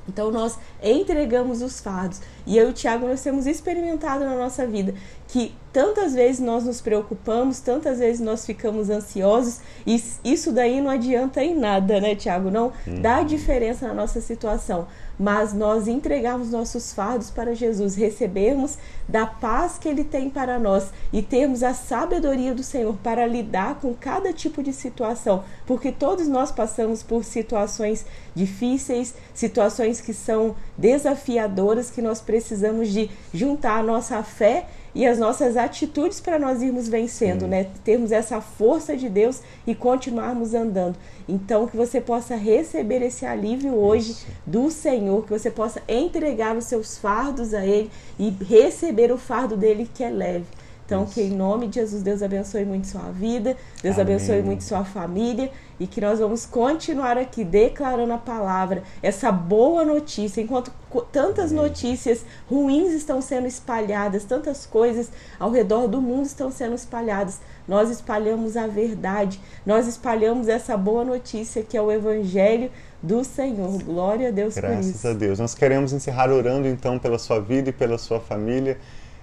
Então 0.08 0.30
nós 0.30 0.58
entregamos 0.82 1.62
os 1.62 1.80
fardos. 1.80 2.20
E 2.46 2.56
eu 2.56 2.68
e 2.68 2.70
o 2.70 2.72
Tiago 2.72 3.06
nós 3.06 3.22
temos 3.22 3.46
experimentado 3.46 4.24
na 4.24 4.34
nossa 4.34 4.66
vida 4.66 4.94
que 5.28 5.54
tantas 5.76 6.14
vezes 6.14 6.40
nós 6.40 6.64
nos 6.64 6.80
preocupamos, 6.80 7.60
tantas 7.60 7.98
vezes 7.98 8.18
nós 8.18 8.46
ficamos 8.46 8.88
ansiosos, 8.88 9.60
e 9.86 10.02
isso 10.24 10.50
daí 10.50 10.80
não 10.80 10.90
adianta 10.90 11.44
em 11.44 11.54
nada, 11.54 12.00
né, 12.00 12.14
Tiago? 12.14 12.50
Não 12.50 12.72
uhum. 12.86 13.02
dá 13.02 13.22
diferença 13.22 13.86
na 13.86 13.92
nossa 13.92 14.22
situação, 14.22 14.88
mas 15.18 15.52
nós 15.52 15.86
entregarmos 15.86 16.50
nossos 16.50 16.94
fardos 16.94 17.30
para 17.30 17.54
Jesus, 17.54 17.94
recebermos 17.94 18.78
da 19.06 19.26
paz 19.26 19.76
que 19.76 19.86
Ele 19.86 20.02
tem 20.02 20.30
para 20.30 20.58
nós 20.58 20.88
e 21.12 21.20
termos 21.20 21.62
a 21.62 21.74
sabedoria 21.74 22.54
do 22.54 22.62
Senhor 22.62 22.96
para 23.02 23.26
lidar 23.26 23.78
com 23.78 23.92
cada 23.92 24.32
tipo 24.32 24.62
de 24.62 24.72
situação, 24.72 25.44
porque 25.66 25.92
todos 25.92 26.26
nós 26.26 26.50
passamos 26.50 27.02
por 27.02 27.22
situações 27.22 28.06
difíceis, 28.34 29.14
situações 29.34 30.00
que 30.00 30.14
são 30.14 30.56
desafiadoras, 30.78 31.90
que 31.90 32.00
nós 32.00 32.22
precisamos 32.22 32.88
de 32.88 33.10
juntar 33.34 33.80
a 33.80 33.82
nossa 33.82 34.22
fé 34.22 34.64
e 34.96 35.06
as 35.06 35.18
nossas 35.18 35.58
atitudes 35.58 36.20
para 36.20 36.38
nós 36.38 36.62
irmos 36.62 36.88
vencendo, 36.88 37.42
Sim. 37.42 37.48
né? 37.48 37.66
Termos 37.84 38.10
essa 38.10 38.40
força 38.40 38.96
de 38.96 39.10
Deus 39.10 39.42
e 39.66 39.74
continuarmos 39.74 40.54
andando. 40.54 40.96
Então, 41.28 41.66
que 41.66 41.76
você 41.76 42.00
possa 42.00 42.34
receber 42.34 43.02
esse 43.02 43.26
alívio 43.26 43.74
hoje 43.74 44.12
Isso. 44.12 44.26
do 44.46 44.70
Senhor, 44.70 45.22
que 45.22 45.30
você 45.30 45.50
possa 45.50 45.82
entregar 45.86 46.56
os 46.56 46.64
seus 46.64 46.96
fardos 46.96 47.52
a 47.52 47.62
Ele 47.66 47.90
e 48.18 48.30
receber 48.42 49.12
o 49.12 49.18
fardo 49.18 49.54
dele 49.54 49.86
que 49.92 50.02
é 50.02 50.08
leve. 50.08 50.46
Então, 50.86 51.02
Isso. 51.02 51.14
que 51.14 51.22
em 51.22 51.30
nome 51.30 51.66
de 51.66 51.80
Jesus, 51.80 52.00
Deus 52.00 52.22
abençoe 52.22 52.64
muito 52.64 52.86
sua 52.86 53.10
vida, 53.10 53.56
Deus 53.82 53.98
Amém. 53.98 54.14
abençoe 54.14 54.40
muito 54.40 54.62
sua 54.62 54.84
família 54.84 55.50
e 55.80 55.86
que 55.86 56.00
nós 56.00 56.20
vamos 56.20 56.46
continuar 56.46 57.18
aqui 57.18 57.44
declarando 57.44 58.12
a 58.12 58.18
palavra, 58.18 58.84
essa 59.02 59.32
boa 59.32 59.84
notícia, 59.84 60.40
enquanto 60.40 60.72
tantas 61.10 61.50
notícias 61.50 62.24
ruins 62.48 62.92
estão 62.92 63.20
sendo 63.20 63.48
espalhadas, 63.48 64.24
tantas 64.24 64.64
coisas 64.64 65.10
ao 65.40 65.50
redor 65.50 65.88
do 65.88 66.00
mundo 66.00 66.24
estão 66.24 66.52
sendo 66.52 66.76
espalhadas. 66.76 67.40
Nós 67.66 67.90
espalhamos 67.90 68.56
a 68.56 68.68
verdade, 68.68 69.40
nós 69.66 69.88
espalhamos 69.88 70.46
essa 70.46 70.76
boa 70.76 71.04
notícia 71.04 71.64
que 71.64 71.76
é 71.76 71.82
o 71.82 71.90
Evangelho 71.90 72.70
do 73.02 73.24
Senhor. 73.24 73.82
Glória 73.82 74.28
a 74.28 74.30
Deus 74.30 74.54
Graças 74.54 74.86
por 74.86 74.94
isso. 74.94 75.08
a 75.08 75.12
Deus. 75.12 75.38
Nós 75.40 75.52
queremos 75.52 75.92
encerrar 75.92 76.30
orando 76.30 76.68
então 76.68 76.96
pela 76.96 77.18
sua 77.18 77.40
vida 77.40 77.70
e 77.70 77.72
pela 77.72 77.98
sua 77.98 78.20
família 78.20 78.78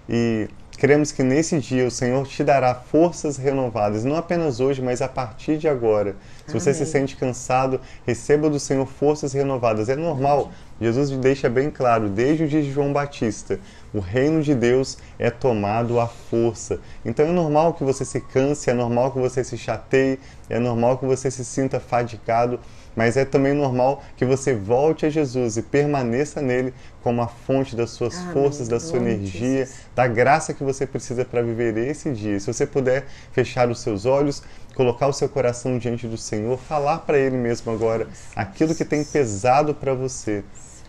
e 0.10 0.50
Cremos 0.78 1.12
que 1.12 1.24
nesse 1.24 1.60
dia 1.60 1.86
o 1.86 1.92
Senhor 1.92 2.28
te 2.28 2.44
dará 2.44 2.74
forças 2.76 3.38
renovadas, 3.38 4.04
não 4.04 4.16
apenas 4.16 4.60
hoje, 4.60 4.82
mas 4.82 5.02
a 5.02 5.08
partir 5.08 5.58
de 5.58 5.68
agora. 5.68 6.16
Se 6.46 6.52
Amém. 6.52 6.60
você 6.60 6.74
se 6.74 6.86
sente 6.86 7.16
cansado, 7.16 7.80
receba 8.06 8.50
do 8.50 8.60
Senhor 8.60 8.86
forças 8.86 9.34
renovadas. 9.34 9.88
É 9.88 9.96
normal, 9.96 10.52
Jesus 10.82 11.10
deixa 11.12 11.48
bem 11.50 11.70
claro, 11.70 12.10
desde 12.10 12.44
o 12.44 12.48
dia 12.48 12.62
de 12.62 12.72
João 12.72 12.92
Batista, 12.92 13.60
o 13.94 14.00
reino 14.00 14.42
de 14.42 14.54
Deus 14.56 14.98
é 15.20 15.30
tomado 15.30 16.00
à 16.00 16.08
força. 16.08 16.80
Então 17.06 17.26
é 17.26 17.32
normal 17.32 17.74
que 17.74 17.84
você 17.84 18.04
se 18.04 18.20
canse, 18.20 18.70
é 18.70 18.74
normal 18.74 19.12
que 19.12 19.20
você 19.20 19.44
se 19.44 19.58
chateie, 19.58 20.20
é 20.50 20.60
normal 20.60 20.98
que 20.98 21.06
você 21.06 21.30
se 21.30 21.46
sinta 21.46 21.80
fadigado 21.80 22.60
mas 22.96 23.18
é 23.18 23.26
também 23.26 23.54
normal 23.54 24.04
que 24.16 24.26
você 24.26 24.54
volte 24.54 25.06
a 25.06 25.10
Jesus 25.10 25.58
e 25.58 25.62
permaneça 25.62 26.42
nele 26.42 26.74
como 27.02 27.22
a 27.22 27.28
fonte 27.28 27.76
das 27.76 27.92
suas 27.92 28.18
Amém. 28.18 28.34
forças, 28.34 28.68
da 28.68 28.80
sua 28.80 28.98
energia, 28.98 29.68
da 29.96 30.08
graça 30.08 30.54
que 30.54 30.64
você 30.64 30.86
precisa 30.86 31.26
para 31.26 31.42
viver 31.42 31.78
esse 31.78 32.12
dia. 32.12 32.40
Se 32.40 32.48
você 32.48 32.66
puder 32.66 33.06
fechar 33.32 33.70
os 33.70 33.82
seus 33.82 34.06
olhos, 34.06 34.44
colocar 34.74 35.08
o 35.08 35.14
seu 35.14 35.30
coração 35.30 35.78
diante 35.78 36.08
do 36.08 36.18
Senhor, 36.18 36.58
falar 36.58 37.00
para 37.00 37.18
Ele 37.18 37.38
mesmo 37.38 37.72
agora 37.72 38.08
aquilo 38.36 38.74
que 38.74 38.86
tem 38.86 39.04
pesado 39.04 39.74
para 39.74 39.94
você. 39.94 40.44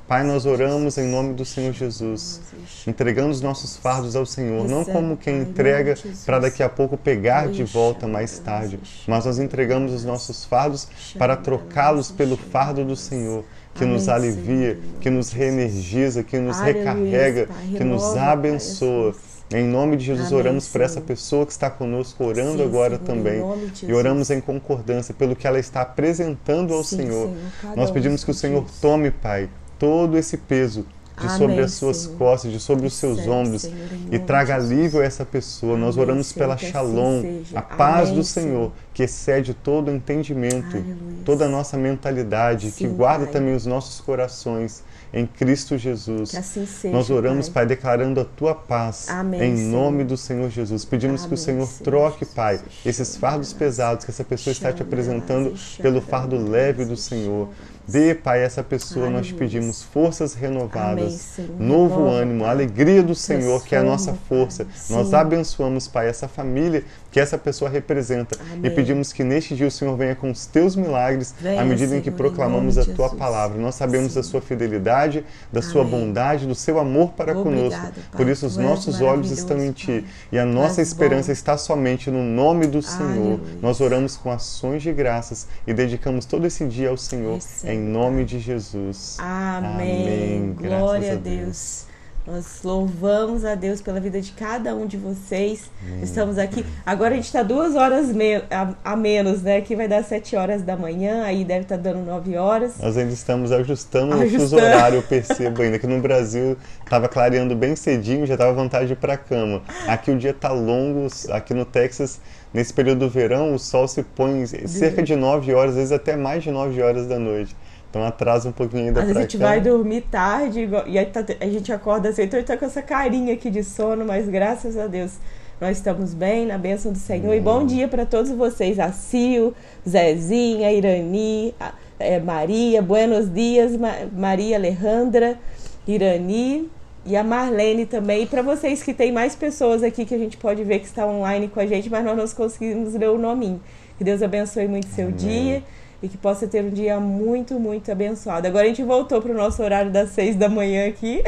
Pai, 0.07 0.23
nós 0.23 0.45
oramos 0.45 0.99
em 0.99 1.09
nome 1.09 1.33
do 1.33 1.47
Senhor 1.47 1.73
Jesus, 1.73 2.39
entregando 2.87 3.31
os 3.31 3.41
nossos 3.41 3.75
fardos 3.75 4.15
ao 4.15 4.27
Senhor, 4.27 4.69
não 4.69 4.85
como 4.85 5.17
quem 5.17 5.41
entrega 5.41 5.95
para 6.27 6.39
daqui 6.41 6.63
a 6.63 6.69
pouco 6.69 6.99
pegar 6.99 7.49
de 7.49 7.65
volta 7.65 8.07
mais 8.07 8.39
tarde, 8.39 8.79
mas 9.09 9.25
nós 9.25 9.39
entregamos 9.39 9.93
os 9.93 10.05
nossos 10.05 10.45
fardos 10.45 10.87
para 11.19 11.37
trocá-los 11.37 12.11
pelo 12.11 12.37
fardo 12.37 12.85
do 12.85 12.95
Senhor 12.95 13.45
que 13.75 13.87
nos 13.87 14.07
alivia, 14.07 14.79
que 15.01 15.09
nos 15.09 15.33
reenergiza, 15.33 16.23
que 16.23 16.39
nos 16.39 16.61
recarrega, 16.61 17.49
que 17.75 17.83
nos 17.83 18.15
abençoa. 18.15 19.15
Em 19.53 19.65
nome 19.65 19.97
de 19.97 20.05
Jesus, 20.05 20.29
Amém, 20.29 20.41
oramos 20.41 20.69
por 20.69 20.81
essa 20.81 21.01
pessoa 21.01 21.45
que 21.47 21.53
está 21.53 21.71
conosco, 21.71 22.25
orando 22.25 22.59
Sim, 22.59 22.65
agora 22.65 22.97
Senhor, 22.97 23.07
também. 23.07 23.43
E 23.83 23.93
oramos 23.93 24.31
em 24.31 24.41
concordância 24.41 25.15
pelo 25.15 25.37
que 25.37 25.47
ela 25.47 25.59
está 25.59 25.83
apresentando 25.83 26.73
ao 26.73 26.83
Sim, 26.83 26.97
Senhor. 26.97 27.31
Senhor 27.61 27.77
Nós 27.77 27.91
pedimos 27.91 28.25
que 28.25 28.31
o 28.31 28.35
Senhor 28.35 28.65
tome, 28.81 29.11
Pai, 29.11 29.49
todo 29.79 30.17
esse 30.17 30.37
peso 30.37 30.87
de 31.17 31.27
Amém, 31.27 31.39
sobre 31.39 31.61
as 31.61 31.73
suas 31.75 31.97
Senhor. 31.99 32.19
costas, 32.19 32.51
de 32.53 32.59
sobre 32.59 32.87
os 32.87 32.95
seus 32.95 33.21
ombros 33.27 33.63
Senhor, 33.63 33.77
e 34.11 34.19
traga 34.19 34.57
alívio 34.57 35.01
a 35.01 35.05
essa 35.05 35.25
pessoa. 35.25 35.75
Amém, 35.75 35.85
Nós 35.85 35.97
oramos 35.97 36.27
Senhor, 36.27 36.39
pela 36.39 36.55
assim 36.55 36.67
shalom, 36.71 37.19
assim 37.21 37.45
a 37.55 37.63
paz 37.63 38.09
Amém, 38.09 38.15
do 38.19 38.25
Senhor, 38.25 38.73
que 38.93 39.05
excede 39.05 39.55
todo 39.55 39.89
o 39.89 39.95
entendimento, 39.95 40.77
Aleluia. 40.77 40.97
toda 41.25 41.45
a 41.45 41.49
nossa 41.49 41.77
mentalidade, 41.77 42.71
Sim, 42.71 42.77
que 42.77 42.87
guarda 42.89 43.27
pai. 43.27 43.33
também 43.35 43.55
os 43.55 43.65
nossos 43.65 44.01
corações 44.01 44.83
em 45.13 45.25
Cristo 45.25 45.79
Jesus. 45.79 46.35
Assim 46.35 46.67
seja, 46.67 46.93
Nós 46.93 47.09
oramos, 47.09 47.49
Pai, 47.49 47.65
pai 47.65 47.77
declarando 47.77 48.21
a 48.21 48.25
tua 48.25 48.53
paz 48.53 49.07
em 49.41 49.55
nome 49.69 50.03
do 50.03 50.17
Senhor 50.17 50.51
Jesus. 50.51 50.85
Pedimos 50.85 51.25
que 51.25 51.35
o 51.35 51.37
Senhor 51.37 51.69
troque, 51.85 52.27
Pai, 52.27 52.61
esses 52.85 53.17
fardos 53.17 53.53
pesados 53.53 54.05
que 54.05 54.11
essa 54.11 54.25
pessoa 54.25 54.51
está 54.51 54.73
te 54.73 54.83
apresentando 54.83 55.55
pelo 55.81 56.01
fardo 56.01 56.37
leve 56.37 56.85
do 56.85 56.97
Senhor. 56.97 57.49
Dê, 57.87 58.15
Pai, 58.15 58.41
a 58.41 58.43
essa 58.45 58.63
pessoa 58.63 59.11
nós 59.11 59.31
pedimos 59.31 59.83
forças 59.83 60.35
renovadas, 60.35 61.39
Amém, 61.39 61.51
novo 61.59 62.07
ânimo, 62.07 62.45
alegria 62.47 63.03
do 63.03 63.15
Senhor, 63.15 63.63
que 63.63 63.75
é 63.75 63.79
a 63.79 63.83
nossa 63.83 64.15
força. 64.27 64.67
Nós 64.89 65.13
abençoamos, 65.13 65.87
Pai, 65.87 66.09
essa 66.09 66.27
família 66.27 66.83
que 67.13 67.21
essa 67.21 67.39
pessoa 67.39 67.71
representa. 67.71 68.37
Amém. 68.41 68.61
E 68.65 68.71
pedimos 68.71 69.13
que 69.13 69.23
neste 69.23 69.55
dia 69.55 69.69
o 69.69 69.71
Senhor 69.71 69.97
venha 69.97 70.17
com 70.17 70.31
os 70.31 70.47
teus 70.47 70.75
milagres 70.75 71.35
venha, 71.39 71.61
à 71.61 71.65
medida 71.65 71.89
Senhor, 71.89 72.01
em 72.01 72.03
que 72.03 72.11
proclamamos 72.11 72.77
a 72.77 72.85
tua 72.85 73.11
palavra. 73.11 73.57
Nós 73.57 73.75
sabemos 73.77 74.13
Sim. 74.13 74.19
da 74.19 74.23
sua 74.25 74.41
fidelidade, 74.41 75.25
da 75.53 75.61
Amém. 75.61 75.71
sua 75.71 75.85
bondade, 75.85 76.47
do 76.47 76.55
seu 76.55 76.79
amor 76.79 77.13
para 77.13 77.39
Obrigado, 77.39 77.55
conosco. 77.55 77.81
Pai. 77.81 77.93
Por 78.17 78.29
isso 78.29 78.47
os 78.47 78.57
nossos 78.57 79.01
olhos 79.01 79.31
estão 79.31 79.63
em 79.63 79.71
ti 79.71 80.01
pai. 80.01 80.05
e 80.33 80.39
a 80.39 80.45
nossa 80.45 80.83
esperança 80.83 81.29
bom. 81.29 81.33
está 81.33 81.57
somente 81.57 82.11
no 82.11 82.23
nome 82.23 82.67
do 82.67 82.83
Senhor. 82.83 83.39
Nós 83.63 83.81
oramos 83.81 84.17
com 84.17 84.31
ações 84.31 84.83
de 84.83 84.93
graças 84.93 85.47
e 85.67 85.73
dedicamos 85.73 86.25
todo 86.25 86.47
esse 86.47 86.67
dia 86.67 86.89
ao 86.89 86.97
Senhor 86.97 87.39
em 87.75 87.81
nome 87.81 88.25
de 88.25 88.39
Jesus. 88.39 89.17
Amém. 89.21 90.55
Glória 90.57 91.13
a 91.13 91.17
Deus. 91.17 91.23
Deus. 91.23 91.95
Nós 92.27 92.63
louvamos 92.65 93.45
a 93.45 93.55
Deus 93.55 93.83
pela 93.83 94.01
vida 94.01 94.19
de 94.19 94.33
cada 94.33 94.75
um 94.75 94.87
de 94.87 94.97
vocês. 94.97 95.71
Hum. 95.87 96.01
Estamos 96.03 96.39
aqui. 96.39 96.65
Agora 96.87 97.13
a 97.13 97.17
gente 97.17 97.27
está 97.27 97.43
duas 97.43 97.77
horas 97.77 98.07
me 98.15 98.37
a, 98.51 98.75
a, 98.83 98.97
menos, 98.97 99.43
né? 99.43 99.59
Aqui 99.59 99.77
vai 99.77 99.87
dar 99.87 100.03
sete 100.03 100.35
horas 100.35 100.63
da 100.63 100.75
manhã, 100.75 101.23
aí 101.23 101.45
deve 101.45 101.65
estar 101.65 101.77
tá 101.77 101.83
dando 101.83 102.03
nove 102.03 102.35
horas. 102.35 102.79
Nós 102.81 102.97
ainda 102.97 103.13
estamos 103.13 103.53
ajustando, 103.53 104.15
ajustando. 104.15 104.37
o 104.37 104.41
fuso 104.41 104.57
horário, 104.57 104.97
eu 104.97 105.03
percebo 105.03 105.61
ainda 105.61 105.79
que 105.79 105.87
no 105.87 106.01
Brasil 106.01 106.57
estava 106.83 107.11
clareando 107.11 107.55
bem 107.55 107.77
cedinho, 107.77 108.25
já 108.25 108.35
estava 108.35 108.55
vontade 108.55 108.87
de 108.87 108.95
ir 108.95 108.97
para 108.97 109.15
a 109.15 109.19
cama. 109.19 109.63
Aqui 109.87 110.11
o 110.11 110.17
dia 110.17 110.31
está 110.31 110.51
longo, 110.51 111.07
aqui 111.31 111.53
no 111.53 111.67
Texas, 111.67 112.19
nesse 112.55 112.73
período 112.73 113.01
do 113.01 113.09
verão, 113.11 113.53
o 113.53 113.59
sol 113.59 113.89
se 113.89 114.05
põe 114.05 114.47
cerca 114.47 115.03
de 115.03 115.17
nove 115.17 115.53
horas, 115.53 115.73
às 115.73 115.77
vezes 115.77 115.93
até 115.93 116.17
mais 116.17 116.45
de 116.45 116.53
nove 116.53 116.81
horas 116.81 117.09
da 117.09 117.19
noite. 117.19 117.55
Então 117.91 118.05
atrasa 118.05 118.49
um 118.49 118.53
pouquinho 118.53 118.87
ainda 118.87 119.01
Às 119.01 119.07
vezes 119.07 119.19
a 119.19 119.23
gente 119.23 119.39
cá. 119.39 119.47
vai 119.49 119.61
dormir 119.61 120.03
tarde 120.03 120.69
e 120.87 121.07
tá, 121.07 121.25
a 121.41 121.47
gente 121.47 121.73
acorda 121.73 122.09
assim, 122.09 122.23
então 122.23 122.43
tá 122.43 122.57
com 122.57 122.65
essa 122.65 122.83
carinha 122.83 123.35
aqui 123.35 123.51
de 123.51 123.63
sono, 123.63 124.05
mas 124.05 124.29
graças 124.29 124.77
a 124.77 124.87
Deus 124.87 125.19
nós 125.61 125.77
estamos 125.77 126.13
bem, 126.13 126.47
na 126.47 126.59
bênção 126.59 126.93
do 126.93 126.99
Senhor. 126.99 127.31
Hum. 127.31 127.35
E 127.35 127.41
bom 127.41 127.65
dia 127.65 127.87
para 127.87 128.05
todos 128.05 128.31
vocês, 128.33 128.79
a 128.79 128.91
Cio, 128.93 129.55
Zezinha, 129.89 130.73
Irani, 130.73 131.55
a, 131.61 131.73
é, 131.99 132.19
Maria, 132.19 132.83
buenos 132.83 133.33
dias, 133.33 133.77
Ma, 133.77 133.93
Maria 134.13 134.57
Alejandra, 134.57 135.39
Irani 135.87 136.69
e 137.07 137.17
a 137.17 137.23
Marlene 137.23 137.87
também. 137.87 138.23
E 138.23 138.27
para 138.27 138.43
vocês 138.43 138.83
que 138.83 138.95
tem 138.95 139.13
mais 139.13 139.35
pessoas 139.35 139.83
aqui 139.83 140.05
que 140.05 140.15
a 140.15 140.19
gente 140.19 140.37
pode 140.37 140.65
ver 140.65 140.79
que 140.79 140.87
está 140.87 141.07
online 141.07 141.49
com 141.49 141.61
a 141.61 141.67
gente, 141.67 141.91
mas 141.91 142.05
nós 142.05 142.17
não 142.17 142.27
conseguimos 142.29 142.95
ler 142.95 143.11
o 143.11 143.19
nominho. 143.19 143.61
Que 143.99 144.05
Deus 144.05 144.23
abençoe 144.23 144.67
muito 144.67 144.87
seu 144.89 145.07
Amém. 145.07 145.17
dia 145.17 145.63
e 146.03 146.09
que 146.09 146.17
possa 146.17 146.47
ter 146.47 146.63
um 146.63 146.71
dia 146.71 146.99
muito, 146.99 147.59
muito 147.59 147.91
abençoado. 147.91 148.47
Agora 148.47 148.65
a 148.65 148.69
gente 148.69 148.83
voltou 148.83 149.23
para 149.23 149.33
o 149.33 149.35
nosso 149.35 149.63
horário 149.63 149.91
das 149.91 150.11
seis 150.11 150.37
da 150.37 150.49
manhã 150.49 150.89
aqui. 150.89 151.23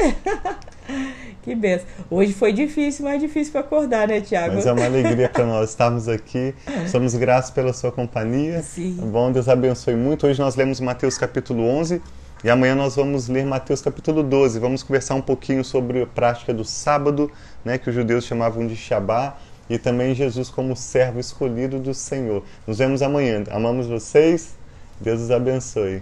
que 1.41 1.55
benção. 1.55 1.85
Hoje 2.09 2.33
foi 2.33 2.51
difícil, 2.51 3.05
mas 3.05 3.19
difícil 3.19 3.51
para 3.51 3.61
acordar, 3.61 4.07
né, 4.07 4.21
Tiago? 4.21 4.55
Mas 4.55 4.65
é 4.65 4.71
uma 4.71 4.85
alegria 4.85 5.29
para 5.29 5.45
nós 5.47 5.69
estarmos 5.69 6.07
aqui. 6.07 6.53
Somos 6.91 7.15
gratos 7.15 7.49
pela 7.49 7.71
sua 7.73 7.91
companhia. 7.91 8.61
Sim. 8.61 8.97
Bom, 9.11 9.31
Deus 9.31 9.47
abençoe 9.47 9.95
muito. 9.95 10.27
Hoje 10.27 10.39
nós 10.39 10.55
lemos 10.55 10.79
Mateus 10.79 11.17
capítulo 11.17 11.63
11 11.63 12.01
e 12.47 12.49
amanhã 12.49 12.75
nós 12.75 12.95
vamos 12.95 13.27
ler 13.27 13.45
Mateus 13.45 13.81
capítulo 13.81 14.23
12. 14.23 14.57
Vamos 14.57 14.81
conversar 14.81 15.15
um 15.15 15.21
pouquinho 15.21 15.65
sobre 15.65 16.03
a 16.03 16.07
prática 16.07 16.53
do 16.53 16.63
sábado, 16.63 17.29
né, 17.65 17.77
que 17.77 17.89
os 17.89 17.93
judeus 17.93 18.23
chamavam 18.23 18.65
de 18.65 18.73
Shabá 18.73 19.35
e 19.69 19.77
também 19.77 20.15
Jesus 20.15 20.47
como 20.47 20.73
servo 20.73 21.19
escolhido 21.19 21.77
do 21.77 21.93
Senhor. 21.93 22.41
Nos 22.65 22.77
vemos 22.77 23.01
amanhã. 23.01 23.43
Amamos 23.51 23.87
vocês. 23.87 24.55
Deus 25.01 25.23
os 25.23 25.29
abençoe. 25.29 26.01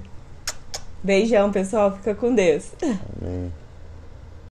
Beijão, 1.03 1.51
pessoal. 1.51 1.95
Fica 1.95 2.13
com 2.13 2.35
Deus. 2.35 2.73
Amém. 2.79 3.64